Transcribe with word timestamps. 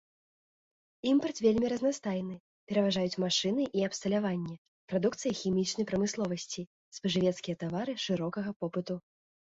Імпарт 1.09 1.41
вельмі 1.45 1.67
разнастайны, 1.73 2.35
пераважаюць 2.71 3.19
машыны 3.25 3.67
і 3.81 3.85
абсталяванне, 3.89 4.55
прадукцыя 4.95 5.37
хімічнай 5.41 5.87
прамысловасці, 5.93 6.61
спажывецкія 7.01 7.55
тавары 7.65 7.93
шырокага 8.07 8.51
попыту. 8.65 8.95